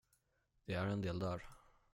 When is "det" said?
0.65-0.73